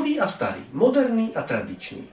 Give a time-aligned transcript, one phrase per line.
[0.00, 2.08] nový a starý, moderný a tradičný.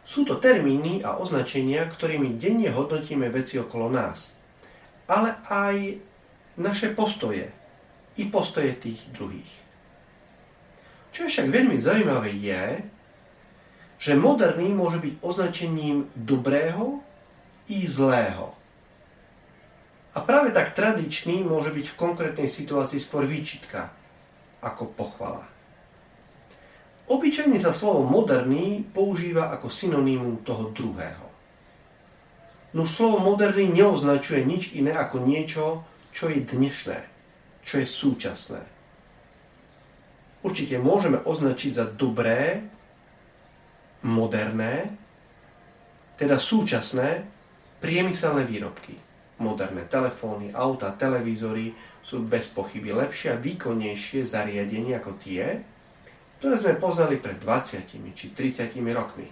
[0.00, 4.40] Sú to termíny a označenia, ktorými denne hodnotíme veci okolo nás.
[5.04, 6.00] Ale aj
[6.56, 7.52] naše postoje
[8.16, 9.52] i postoje tých druhých.
[11.12, 12.64] Čo však veľmi zaujímavé je,
[14.00, 17.04] že moderný môže byť označením dobrého
[17.68, 18.56] i zlého.
[20.16, 23.92] A práve tak tradičný môže byť v konkrétnej situácii skôr výčitka
[24.64, 25.59] ako pochvala.
[27.10, 31.26] Obyčajne sa slovo moderný používa ako synonymum toho druhého.
[32.70, 35.82] No slovo moderný neoznačuje nič iné ako niečo,
[36.14, 36.98] čo je dnešné,
[37.66, 38.62] čo je súčasné.
[40.46, 42.62] Určite môžeme označiť za dobré,
[44.06, 44.94] moderné,
[46.14, 47.26] teda súčasné
[47.82, 48.94] priemyselné výrobky.
[49.42, 51.74] Moderné telefóny, auta, televízory
[52.06, 55.58] sú bez pochyby lepšie a výkonnejšie zariadenia ako tie,
[56.40, 59.28] ktoré sme poznali pred 20 či 30 rokmi.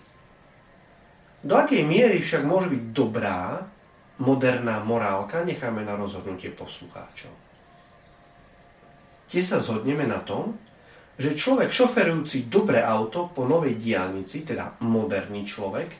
[1.41, 3.65] Do akej miery však môže byť dobrá,
[4.21, 7.33] moderná morálka, necháme na rozhodnutie poslucháčov.
[9.33, 10.61] Tie sa zhodneme na tom,
[11.17, 15.97] že človek šoferujúci dobré auto po novej diálnici, teda moderný človek,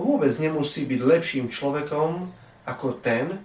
[0.00, 2.32] vôbec nemusí byť lepším človekom
[2.64, 3.44] ako ten,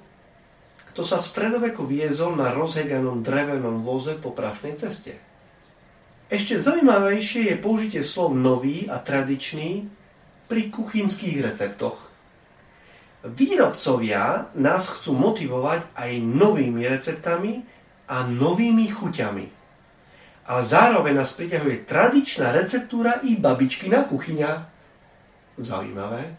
[0.95, 5.28] kto sa v stredoveku viezol na rozheganom drevenom voze po prašnej ceste.
[6.29, 9.89] Ešte zaujímavejšie je použitie slov nový a tradičný
[10.45, 11.97] pri kuchynských receptoch.
[13.25, 17.65] Výrobcovia nás chcú motivovať aj novými receptami
[18.13, 19.45] a novými chuťami.
[20.53, 24.51] Ale zároveň nás priťahuje tradičná receptúra i babičky na kuchyňa.
[25.57, 26.29] Zaujímavé.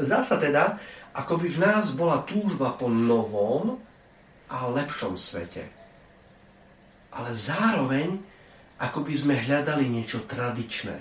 [0.00, 0.80] Zdá sa teda,
[1.12, 3.76] ako by v nás bola túžba po novom
[4.48, 5.68] a lepšom svete.
[7.12, 8.37] Ale zároveň
[8.78, 10.98] ako by sme hľadali niečo tradičné.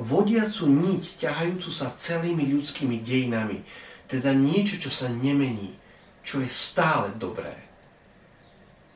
[0.00, 3.62] Vodiacu niť ťahajúcu sa celými ľudskými dejinami,
[4.10, 5.74] teda niečo, čo sa nemení,
[6.26, 7.54] čo je stále dobré.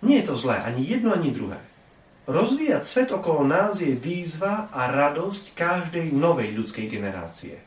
[0.02, 1.60] Nie je to zlé, ani jedno, ani druhé.
[2.24, 7.60] Rozvíjať svet okolo nás je výzva a radosť každej novej ľudskej generácie.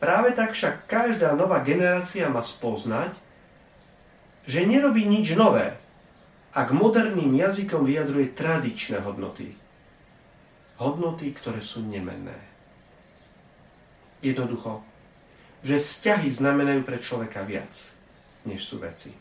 [0.00, 3.12] Práve tak však každá nová generácia má spoznať,
[4.48, 5.76] že nerobí nič nové,
[6.52, 9.52] ak moderným jazykom vyjadruje tradičné hodnoty.
[10.80, 12.36] Hodnoty, ktoré sú nemenné.
[14.24, 14.82] Jednoducho,
[15.62, 17.74] že vzťahy znamenajú pre človeka viac,
[18.46, 19.14] než sú veci.